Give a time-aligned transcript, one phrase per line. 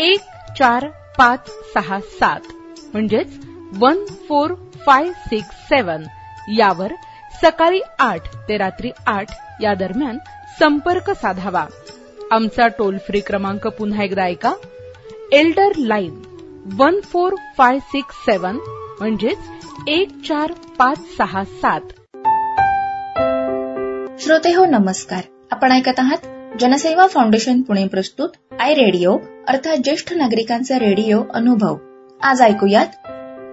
[0.00, 0.20] एक
[0.58, 0.86] चार
[1.18, 2.40] पाच सहा सात
[2.92, 3.38] म्हणजेच
[3.78, 4.50] one four
[4.86, 6.02] five six seven
[6.56, 6.92] यावर
[7.42, 9.26] सकाळी आठ ते रात्री आठ
[9.62, 10.18] या दरम्यान
[10.58, 11.66] संपर्क साधावा.
[12.30, 14.52] आमचा टोल फ्री क्रमांक पुन्हा एकदा ऐका.
[15.32, 16.22] Elder line
[16.76, 18.56] one four five six seven
[18.98, 19.38] म्हणजेच
[19.88, 21.80] एक चार पाच सहा सात.
[24.20, 25.20] श्रोते हो नमस्कार.
[25.50, 28.28] आपण ऐकत आहात जनसेवा फाउंडेशन पुणे प्रस्तुत
[28.60, 29.16] आय रेडिओ
[29.48, 31.76] अर्थात ज्येष्ठ नागरिकांचा रेडिओ अनुभव.
[32.22, 32.86] आज ऐकूयात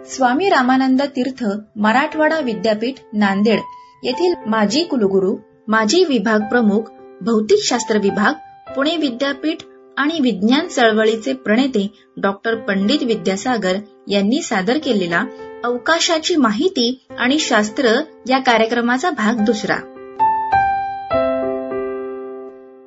[0.08, 1.44] स्वामी रामानंद तीर्थ
[1.76, 3.60] मराठवाडा विद्यापीठ नांदेड
[4.04, 5.36] येथील माजी कुलगुरू
[5.68, 8.34] माजी विभाग प्रमुख भौतिकशास्त्र विभाग
[8.76, 9.58] पुणे विद्यापीठ
[9.98, 13.76] आणि विज्ञान चळवळीचे प्रणेते डॉक्टर पंडित विद्यासागर
[14.08, 15.23] यांनी सादर केलेला
[15.64, 19.95] अवकाशाची माहिती आणि शास्त्र या कार्यक्रमाचा भाग दुसरा.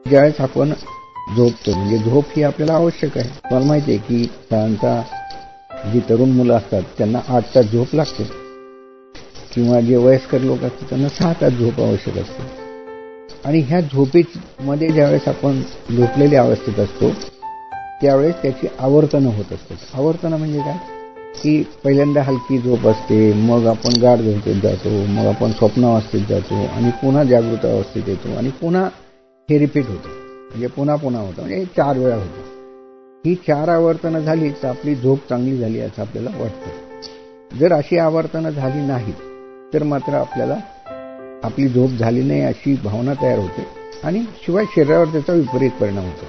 [0.08, 0.72] ज्यावेळेस आपण
[1.36, 3.28] झोपतो म्हणजे झोप ही आपल्याला आवश्यक आहे.
[3.52, 5.00] मला माहिती आहे की साधारणतः
[5.92, 8.24] जी तरुण मुलं असतात त्यांना आठ तास झोप लागते.
[9.54, 12.42] किंवा जे वयस्कर लोक असतात त्यांना सहा तास झोप आवश्यक असते.
[13.44, 15.60] आणि ह्या झोपेमध्ये ज्यावेळेस आपण
[15.96, 17.10] झोपलेल्या अवस्थेत असतो
[18.02, 20.76] त्यावेळेस त्याची आवर्तनं होत असतात आवर्तनं म्हणजे काय?
[21.42, 26.90] की पहिल्यांदा हलकी झोप असते मग आपण गाढ झोपेत जातो मग आपण स्वप्नावस्थेत जातो आणि
[26.90, 28.88] पुन्हा जागृत अवस्थेत येतो आणि पुन्हा
[29.50, 30.08] हे रिपीट होतं.
[30.50, 31.42] म्हणजे पुन्हा पुन्हा होतं.
[31.42, 32.42] म्हणजे चार वेळा होतं.
[33.26, 37.00] ही चार आवर्तनं झाली तर आपली झोप चांगली झाली असं आपल्याला वाटतं.
[37.58, 39.12] जर अशी आवर्तनं झाली नाही
[39.74, 40.56] तर मात्र आपल्याला
[41.42, 43.66] आपली झोप झाली नाही अशी भावना तयार होते.
[44.04, 46.26] आणि शिवाय शरीरावर त्याचा विपरीत परिणाम होतो.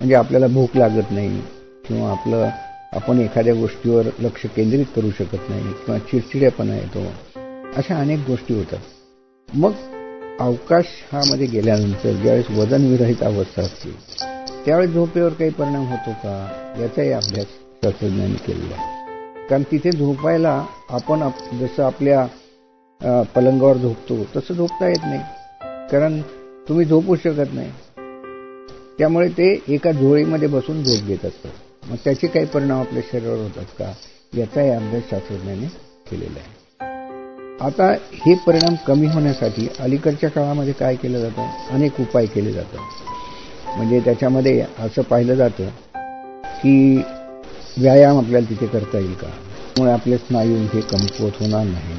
[0.00, 1.40] म्हणजे आपल्याला भूक लागत नाही
[1.88, 2.48] किंवा आपलं
[2.92, 7.06] आपण एखाद्या गोष्टीवर लक्ष केंद्रित करू शकत नाही किंवा चिडचिडेपणा येतो.
[7.76, 8.78] अशा अनेक गोष्टी होतात.
[9.54, 9.72] मग
[10.40, 13.90] अवकाश हामध्ये गेल्यानंतर ज्यावेळेस वजन विरहित अवस्था असते
[14.66, 16.48] त्यावेळेस झोपेवर काही परिणाम होतो का?
[16.80, 17.46] याचाही अभ्यास
[17.84, 19.06] शास्त्रज्ञांनी केलेला आहे.
[19.48, 21.28] कारण तिथे झोपायला आपण
[21.60, 25.20] जसं आपल्या पलंगावर झोपतो तसं झोपता येत नाही.
[25.90, 26.20] कारण
[26.68, 27.70] तुम्ही झोपू शकत नाही.
[28.98, 31.90] त्यामुळे ते एका झोळीमध्ये बसून झोप घेत असतात.
[31.90, 33.92] मग त्याचे काही परिणाम आपल्या शरीरावर होतात का?
[34.34, 35.66] याचाही अभ्यास शास्त्रज्ञांनी
[36.10, 36.57] केलेला आहे.
[37.60, 41.48] आता हे परिणाम कमी होण्यासाठी अलीकडच्या काळामध्ये काय केलं जातं?
[41.70, 42.78] अनेक उपाय केले जातात.
[43.76, 45.68] म्हणजे त्याच्यामध्ये असं पाहिलं जातं
[46.44, 47.02] की
[47.78, 49.26] व्यायाम आपल्याला तिथे करता येईल का?
[49.26, 51.98] त्यामुळे आपले स्नायू हे कमकुवत होणार नाही.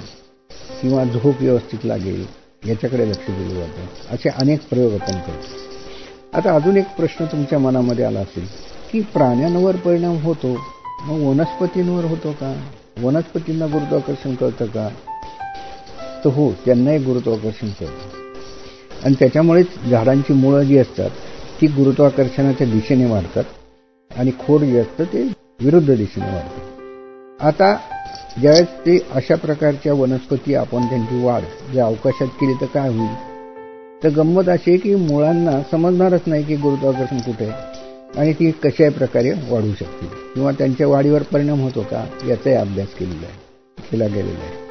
[0.82, 2.26] किंवा झोप व्यवस्थित लागेल
[2.66, 4.16] याच्याकडे लक्ष दिलं जातं.
[4.16, 5.60] असे अनेक प्रयोग आपण करतो.
[6.34, 8.48] आता अजून एक प्रश्न तुमच्या मनामध्ये आला असेल
[8.92, 10.58] की प्राण्यांवर परिणाम होतो.
[11.06, 12.62] मग वनस्पतींवर होतो का?
[13.02, 14.90] वनस्पतींना गुरुत्वाकर्षण कळतं का?
[16.26, 18.18] तर हो त्यांनाही गुरुत्वाकर्षण करतो
[19.06, 21.10] आणि त्याच्यामुळेच झाडांची मुळं जी असतात
[21.62, 23.44] ती गुरुत्वाकर्षणाच्या दिशेने वाढतात
[24.12, 25.24] आणि खोड जे असतं ते
[25.62, 27.74] विरुद्ध दिशेने वाढतात आता
[28.42, 31.42] ज्यावेळेस ते अशा प्रकारच्या वनस्पती आपण त्यांची वाढ
[31.74, 33.14] जर अवकाशात केली तर काय होईल?
[34.04, 38.90] तर गंमत अशी आहे की मुळांना समजणारच नाही की गुरुत्वाकर्षण कुठे आहे आणि ती कशाही
[38.90, 40.06] प्रकारे वाढू शकते.
[40.34, 42.06] किंवा त्यांच्या वाढीवर परिणाम होतो का?
[42.28, 43.38] याचाही अभ्यास केलेला आहे
[43.92, 44.69] केला गेलेला आहे.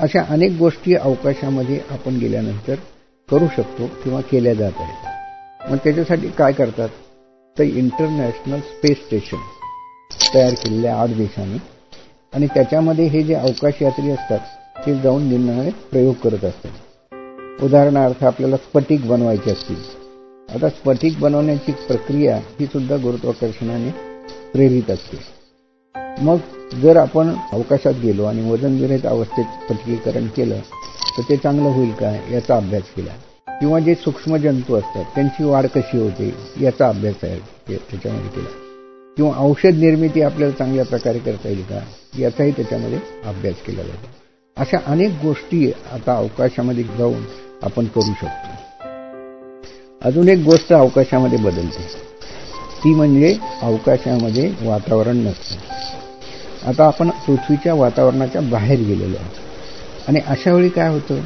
[0.00, 2.74] अशा अनेक गोष्टी अवकाशामध्ये आपण गेल्यानंतर
[3.30, 5.70] करू शकतो किंवा केल्या जात आहेत.
[5.70, 6.88] मग त्याच्यासाठी काय करतात?
[7.58, 9.36] तर इंटरनॅशनल स्पेस स्टेशन
[10.34, 11.58] तयार केलेल्या आठ देशांनी
[12.34, 14.38] आणि त्याच्यामध्ये हे जे अवकाश यात्री असतात
[14.86, 16.70] ते जाऊन निर्णय प्रयोग करत असतात.
[17.62, 19.82] उदाहरणार्थ आपल्याला स्फटिक बनवायचे असतील.
[20.54, 23.90] आता स्फटिक बनवण्याची प्रक्रिया ही सुद्धा गुरुत्वाकर्षणाने
[24.52, 25.16] प्रेरित असते.
[26.22, 26.36] मग
[26.74, 30.58] जर आपण अवकाशात गेलो आणि वजन विरहित अवस्थेत पृथ्वीकरण केलं
[31.18, 32.16] तर ते चांगलं होईल का?
[32.32, 33.12] याचा अभ्यास केला.
[33.60, 37.38] किंवा जे सूक्ष्म जंतू असतात त्यांची वाढ कशी होते याचा अभ्यास आहे
[37.76, 38.48] त्याच्यामध्ये केला.
[39.16, 41.78] किंवा औषध निर्मिती आपल्याला चांगल्या प्रकारे करता येईल का
[42.18, 44.08] याचाही त्याच्यामध्ये अभ्यास केला जातो.
[44.56, 47.24] अशा अनेक गोष्टी आता अवकाशामध्ये जाऊन
[47.62, 48.52] आपण करू शकतो.
[50.02, 52.06] अजून एक गोष्ट अवकाशामध्ये बदलते.
[52.84, 55.65] ती म्हणजे अवकाशामध्ये वातावरण नसतं.
[56.66, 59.34] आता आपण पृथ्वीच्या वातावरणाच्या बाहेर गेलेलो आहोत.
[60.08, 61.20] आणि अशा वेळी काय होतं?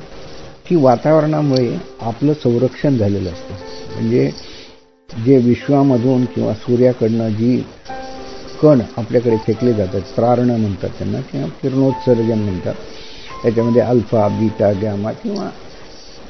[0.69, 3.55] की वातावरणामुळे आपलं संरक्षण झालेलं असतं.
[3.95, 4.31] म्हणजे
[5.27, 7.65] जे विश्वामधून किंवा सूर्याकडनं जी
[8.63, 12.75] कण आपल्याकडे फेकले जातात प्रारण म्हणतात त्यांना किंवा किरणोत्सर्जन म्हणतात.
[13.43, 15.51] त्याच्यामध्ये अल्फा बीटा गॅमा किंवा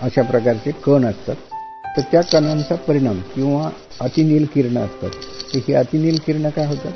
[0.02, 1.36] अशा प्रकारचे कण असतात.
[1.96, 3.70] तर त्या कणांचा परिणाम किंवा
[4.00, 5.10] अतिनील किरणं असतात.
[5.54, 6.92] तर ही अतिनील किरणं काय होतात?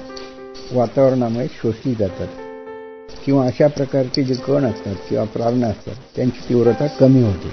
[0.73, 2.27] वातावरणामुळे शोषली जातात.
[3.25, 7.49] किंवा अशा प्रकारचे जे कण असतात किंवा प्रारणं असतात त्यांची तीव्रता कमी होते.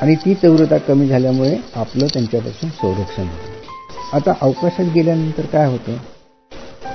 [0.00, 3.50] आणि ती तीव्रता कमी झाल्यामुळे आपलं त्यांच्यापासून संरक्षण होतं.
[4.12, 5.96] आता अवकाशात गेल्यानंतर काय होतं?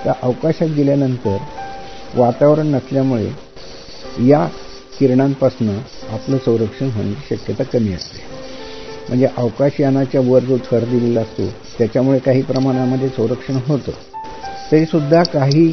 [0.05, 1.37] तर अवकाशात गेल्यानंतर
[2.15, 3.29] वातावरण नसल्यामुळे
[4.27, 4.49] या
[4.99, 5.69] किरणांपासून
[6.09, 8.19] आपलं संरक्षण होण्याची शक्यता कमी असते.
[9.07, 11.47] म्हणजे अवकाशयानाच्या वर जो थर दिलेला असतो
[11.77, 13.91] त्याच्यामुळे काही प्रमाणामध्ये संरक्षण होतं.
[14.71, 15.67] तरी सुद्धा काही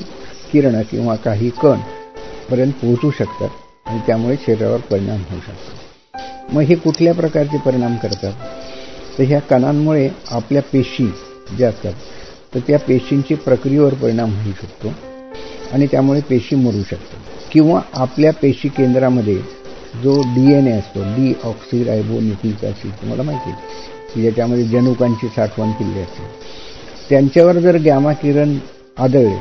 [0.52, 1.78] किरण किंवा काही कण
[2.50, 6.52] पर्यंत पोहोचू शकतात आणि त्यामुळे शरीरावर परिणाम होऊ शकतो.
[6.52, 8.32] मग हे कुठल्या प्रकारचे परिणाम करतात?
[9.18, 11.06] तर ह्या कणांमुळे आपल्या पेशी
[11.56, 11.92] ज्या असतात
[12.54, 14.92] तर त्या पेशींची प्रक्रियेवर परिणाम होऊ शकतो
[15.72, 17.20] आणि त्यामुळे पेशी मरू शकतात.
[17.52, 19.36] किंवा आपल्या पेशी केंद्रामध्ये
[20.02, 24.64] जो डी एन ए असतो डी ऑक्सी रायबो न्यूक्लिक ऍसिड तुम्हाला माहिती आहे की ज्याच्यामध्ये
[24.64, 26.30] जनुकांची साठवण केली असते
[27.08, 28.56] त्यांच्यावर जर गॅमा किरण
[28.98, 29.36] आदळले.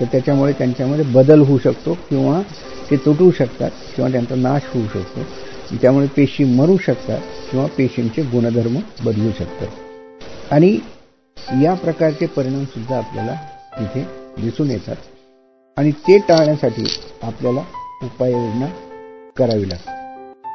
[0.00, 2.42] तर त्याच्यामुळे त्यांच्यामध्ये बदल होऊ शकतो किंवा
[2.90, 5.22] ते तुटू शकतात किंवा त्यांचा नाश होऊ शकतो.
[5.76, 7.20] त्यामुळे पेशी मरू शकतात
[7.50, 9.68] किंवा पेशींचे गुणधर्म बदलू शकतात.
[10.50, 10.78] आणि
[11.62, 13.34] या प्रकारचे परिणाम सुद्धा आपल्याला
[13.80, 14.06] तिथे
[14.42, 14.96] दिसून येतात.
[15.76, 16.84] आणि ते टाळण्यासाठी
[17.22, 17.60] आपल्याला
[18.02, 18.66] उपाययोजना
[19.36, 19.90] करावी लागते.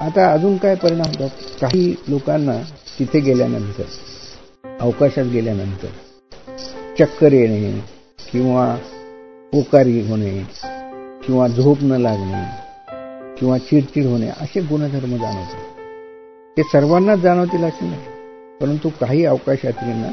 [0.06, 1.30] आता अजून काय परिणाम होतात?
[1.62, 2.62] काही लोकांना
[3.00, 3.84] तिथे गेल्यानंतर
[4.80, 5.88] अवकाशात गेल्यानंतर
[7.00, 7.99] चक्कर येणे
[8.32, 8.76] किंवा
[9.54, 10.44] पोकारी होणे
[11.26, 12.44] किंवा झोप न लागणे
[13.40, 15.64] किंवा चिडचिड होणे असे गुणधर्म जाणवतात.
[16.58, 18.02] ते सर्वांना जाणवतील असे नाही
[18.62, 20.08] परंतु काही अवकाशात्रींना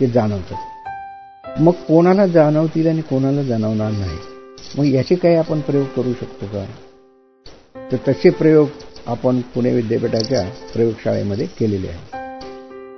[0.00, 1.58] ते जाणवतात.
[1.60, 4.18] मग कोणाला जाणवतील आणि कोणाला जाणवणार नाही?
[4.78, 6.64] मग याचे काही आपण प्रयोग करू शकतो का?
[7.92, 8.68] तर तसे प्रयोग
[9.06, 10.42] आपण पुणे विद्यापीठाच्या
[10.74, 12.19] प्रयोगशाळेमध्ये केलेले आहेत.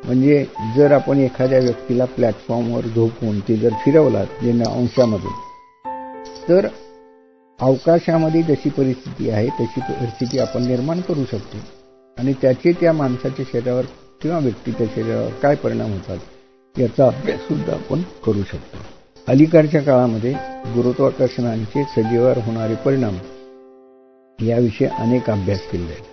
[0.04, 0.44] म्हणजे
[0.76, 5.32] जर आपण एखाद्या व्यक्तीला प्लॅटफॉर्मवर झोपून ते जर फिरवलात जे अंशामधून
[6.49, 6.66] तर
[7.60, 11.58] अवकाशामध्ये जशी परिस्थिती आहे तशी परिस्थिती आपण निर्माण करू शकतो.
[12.16, 13.84] आणि त्याचे त्या माणसाच्या शरीरावर
[14.22, 18.78] किंवा व्यक्तीच्या शरीरावर काय परिणाम होतात याचा अभ्यास सुद्धा आपण करू शकतो.
[19.28, 20.32] अलीकडच्या काळामध्ये
[20.75, 23.16] गुरुत्वाकर्षणांचे सजीवावर होणारे परिणाम
[24.38, 26.11] याविषयी अनेक अभ्यास केले आहेत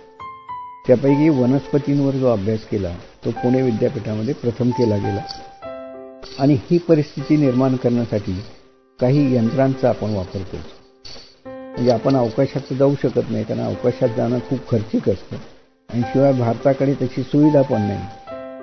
[0.86, 2.94] त्यापैकी वनस्पतींवर जो अभ्यास केला
[3.24, 5.20] तो पुणे विद्यापीठामध्ये प्रथम केला गेला.
[6.38, 8.32] आणि ही परिस्थिती निर्माण करण्यासाठी
[9.00, 10.56] काही यंत्रांचा आपण वापर करतो.
[11.46, 15.36] म्हणजे आपण अवकाशात जाऊ शकत नाही कारण अवकाशात जाणं खूप खर्चिक असतं.
[15.88, 18.00] आणि शिवाय भारताकडे तशी सुविधा पण नाही.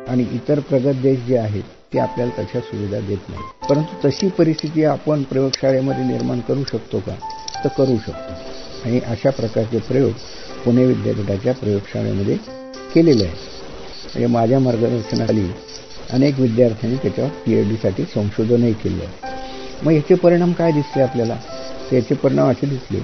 [0.08, 1.64] आणि इतर प्रगत देश जे आहेत
[1.94, 7.16] ते आपल्याला तशा सुविधा देत नाही परंतु तशी परिस्थिती आपण प्रयोगशाळेमध्ये निर्माण करू शकतो का?
[7.64, 8.34] तर करू शकतो.
[8.86, 10.12] आणि अशा प्रकारचे प्रयोग
[10.68, 12.38] पुणे विद्यापीठाच्या प्रयोगशाळेमध्ये
[12.96, 13.34] केलेले आहे.
[14.06, 15.48] म्हणजे माझ्या मार्गदर्शनाखाली
[16.10, 19.38] अनेक विद्यार्थ्यांनी त्याच्यावर पीएचडीसाठी संशोधनही केलं आहे.
[19.82, 21.38] मग याचे परिणाम काय दिसले आपल्याला?
[21.94, 23.00] याचे परिणाम असे दिसले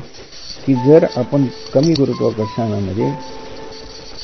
[0.65, 3.11] की जर आपण कमी गुरुत्वाकर्षणामध्ये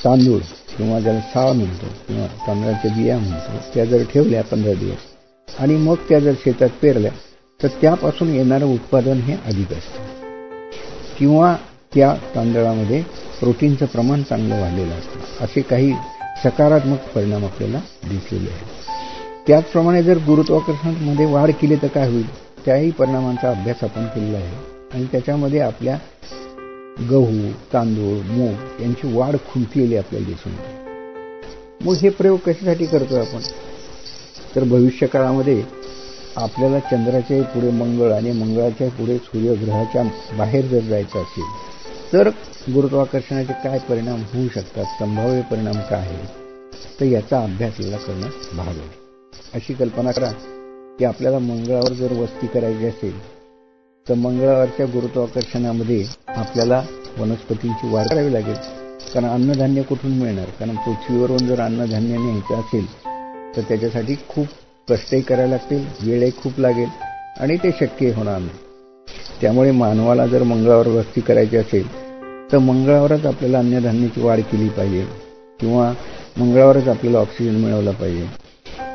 [0.05, 0.39] तांदूळ
[0.77, 5.95] किंवा ज्याला साळ म्हणतो किंवा तांदळाच्या बिया म्हणतो त्या जर ठेवल्या पंधरा दिवस आणि मग
[6.09, 7.11] त्या जर शेतात पेरल्या
[7.63, 10.09] तर त्यापासून येणारं उत्पादन हे अधिक असतं.
[11.19, 11.55] किंवा
[11.95, 13.03] त्या तांदळामध्ये
[13.39, 15.45] प्रोटीनचं प्रमाण चांगलं वाढलेलं असतं.
[15.45, 15.93] असे काही
[16.43, 17.79] सकारात्मक परिणाम आपल्याला
[18.09, 18.67] दिसलेले आहेत.
[19.47, 22.35] त्याचप्रमाणे जर गुरुत्वाकर्षणामध्ये वाढ केली तर काय होईल?
[22.65, 24.55] त्याही परिणामांचा अभ्यास आपण केलेला आहे.
[24.93, 25.97] आणि त्याच्यामध्ये आपल्या
[27.09, 30.89] गहू तांदूळ मूग यांची वाढ खुंटलेली आपल्याला दिसून येते.
[31.85, 33.39] मग हे प्रयोग कशासाठी करतोय आपण?
[34.55, 35.63] तर भविष्य काळामध्ये
[36.35, 40.03] आपल्याला चंद्राच्या पुढे मंगळ आणि मंगळाच्या पुढे सूर्यग्रहाच्या
[40.37, 41.68] बाहेर जर जायचं असेल
[42.13, 42.29] तर
[42.73, 44.85] गुरुत्वाकर्षणाचे काय परिणाम होऊ शकतात?
[44.99, 46.27] संभाव्य परिणाम काय आहेत?
[46.99, 48.87] तर याचा अभ्यास आपल्याला करणं भाग आहे.
[49.53, 50.31] अशी कल्पना करा
[50.99, 53.19] की आपल्याला मंगळावर जर वस्ती करायची असेल
[54.07, 56.81] तर मंगळावरच्या गुरुत्वाकर्षणामध्ये आपल्याला
[57.17, 58.55] वनस्पतींची वाढ करावी लागेल.
[59.13, 60.49] कारण अन्नधान्य कुठून मिळणार?
[60.59, 62.87] कारण पृथ्वीवरून जर अन्नधान्य न्यायचं असेल
[63.55, 64.47] तर त्याच्यासाठी खूप
[64.89, 66.89] कष्टही करायला लागतील वेळही खूप लागेल
[67.39, 68.68] आणि ते शक्य होणार नाही.
[69.41, 71.87] त्यामुळे मानवाला जर मंगळावर वस्ती करायची असेल
[72.51, 75.05] तर मंगळावरच आपल्याला अन्नधान्याची वाढ केली पाहिजे
[75.61, 75.91] किंवा
[76.37, 78.25] मंगळावरच आपल्याला ऑक्सिजन मिळवला पाहिजे.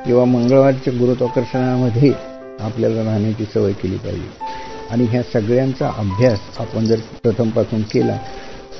[0.06, 2.12] किंवा मंगळवारच्या गुरुत्वाकर्षणामध्ये
[2.60, 4.28] आपल्याला राहण्याची सवय केली पाहिजे.
[4.90, 8.16] आणि ह्या सगळ्यांचा अभ्यास आपण जर प्रथमपासून केला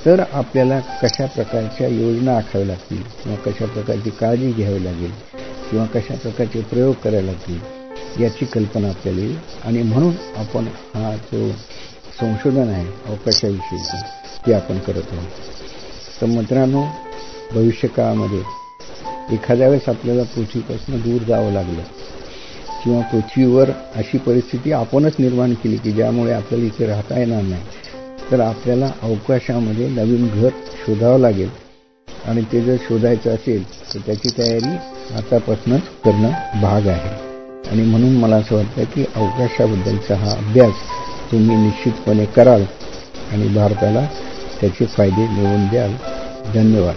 [0.07, 5.11] तर आपल्याला कशा प्रकारच्या योजना आखाव्या लागतील किंवा कशा प्रकारची काळजी घ्यावी लागेल
[5.71, 7.84] किंवा कशा प्रकारचे प्रयोग करावे लागतील
[8.21, 11.49] याची कल्पना आपल्याला येईल आणि म्हणून आपण हा जो
[12.21, 15.27] संशोधन आहे अवकाशाविषयीचं ते आपण करत आहोत.
[16.21, 16.85] तर मित्रांनो
[17.55, 18.43] भविष्यकाळामध्ये
[19.35, 21.83] एखाद्या वेळेस आपल्याला पृथ्वीपासून दूर जावं लागलं
[22.85, 28.41] किंवा पृथ्वीवर अशी परिस्थिती आपणच निर्माण केली की ज्यामुळे आपल्याला इथे राहता येणार नाही तर
[28.41, 30.49] आपल्याला अवकाशामध्ये नवीन घर
[30.87, 31.49] शोधावं लागेल.
[32.09, 34.77] आणि ते जर शोधायचं असेल तर त्याची तयारी
[35.17, 37.34] आतापासूनच करणं भाग आहे.
[37.71, 40.75] आणि म्हणून मला असं वाटतं की अवकाशाबद्दलचा हा अभ्यास
[41.33, 42.63] तुम्ही निश्चितपणे कराल
[43.33, 44.07] आणि भारताला
[44.61, 45.93] त्याचे फायदे मिळवून द्याल.
[46.55, 46.95] धन्यवाद.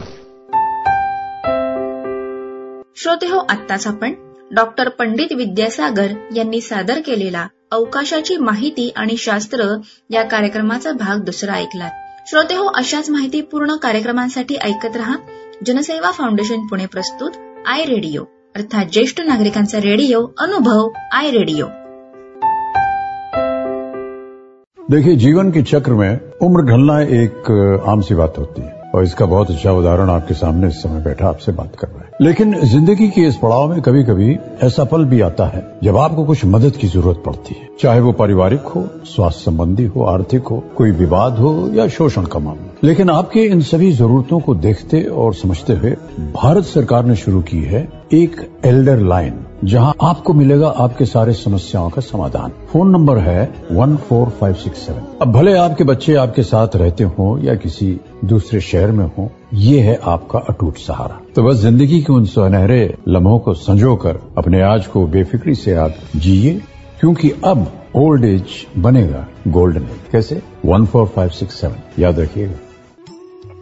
[2.96, 4.14] श्रोते हो आत्ताच आपण
[4.52, 9.78] डॉक्टर पंडित विद्यासागर यांनी सादर केलेला अवकाशाची माहिती आणि शास्त्र
[10.10, 11.92] या कार्यक्रमाचा भाग दुसरा ऐकलात.
[12.30, 15.16] श्रोते हो अशाच माहितीपूर्ण कार्यक्रमांसाठी ऐकत रहा.
[15.66, 17.32] जनसेवा फाउंडेशन पुणे प्रस्तुत
[17.68, 18.24] आय रेडिओ
[18.56, 21.66] अर्थात ज्येष्ठ नागरिकांचा रेडिओ, अनुभव, आय रेडिओ.
[24.92, 29.26] देखिए, जीवन के चक्र में उम्र ढलना एक आम सी बात होती है। और इसका
[29.26, 33.08] बहुत अच्छा उदाहरण आपके सामने इस समय बैठा आपसे बात कर रहा है। लेकिन ज़िंदगी
[33.10, 36.72] के इस पड़ाव में कभी कभी ऐसा पल भी आता है जब आपको कुछ मदद
[36.72, 41.38] की ज़रूरत पड़ती है। चाहे वो पारिवारिक हो, स्वास्थ्य संबंधी हो, आर्थिक हो, कोई विवाद
[41.38, 45.92] हो या शोषण का मामला। लेकिन आपके इन सभी जरूरतों को देखते और समझते हुए
[46.34, 51.90] भारत सरकार ने शुरू की है एक एल्डर लाइन, जहाँ आपको मिलेगा आपके सारे समस्याओं
[51.90, 55.02] का समाधान। फ़ोन नंबर है one four five six seven.
[55.22, 57.90] अब भले आपके बच्चे आपके साथ रहते हो या किसी
[58.26, 62.94] दूसरे शहर में हो, ये है आपका अटूट सहारा। तो बस ज़िंदगी के उन सुनहरे
[63.08, 66.54] लम्हों को संजो कर अपने आज को बेफिक्री से आप जिए,
[67.00, 70.42] क्योंकि अब ओल्ड एज बनेगा गोल्डन एज। कैसे?
[70.66, 72.02] One four five six seven.
[72.02, 72.67] याद रखिएगा।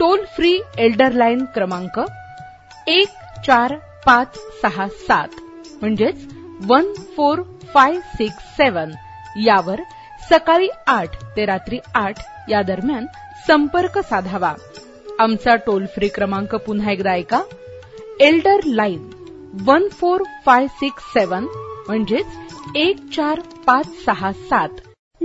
[0.00, 1.98] टोल फ्री एल्डर लाईन क्रमांक
[2.86, 3.08] एक
[3.46, 3.74] चार
[4.06, 5.28] पाच सहा सात
[5.80, 6.26] म्हणजेच
[6.66, 7.40] one four
[7.74, 8.90] five six seven.
[9.36, 9.80] यावर
[10.30, 13.06] सकाळी आठ ते रात्री आठ या दरम्यान
[13.46, 14.54] संपर्क साधावा.
[15.18, 17.42] आमचा टोल फ्री क्रमांक पुन्हा एकदा ऐका.
[18.20, 19.10] Elder line
[19.66, 21.46] one four five six seven
[21.86, 22.26] म्हणजेच
[22.76, 24.68] एक चार पाच सहा सात.